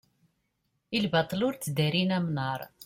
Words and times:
i 0.95 0.97
lbaṭel 1.05 1.39
ur 1.47 1.53
tteddarin 1.55 2.15
amnaṛ 2.17 2.61